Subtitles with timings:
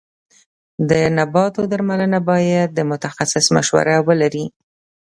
[0.89, 4.45] د نباتو درملنه باید د متخصص مشوره ولري.